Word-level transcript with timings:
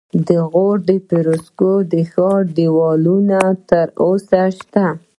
د 0.27 0.29
غور 0.51 0.75
د 0.89 0.91
فیروزکوه 1.07 1.75
د 1.91 1.93
ښار 2.11 2.41
دیوالونه 2.57 3.39
تر 3.69 3.87
اوسه 4.03 4.41
شته 4.59 4.85